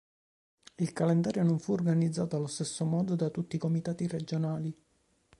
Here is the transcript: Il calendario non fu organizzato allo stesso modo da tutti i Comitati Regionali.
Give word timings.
Il 0.77 0.93
calendario 0.93 1.43
non 1.43 1.59
fu 1.59 1.73
organizzato 1.73 2.35
allo 2.35 2.47
stesso 2.47 2.85
modo 2.85 3.13
da 3.13 3.29
tutti 3.29 3.57
i 3.57 3.59
Comitati 3.59 4.07
Regionali. 4.07 4.75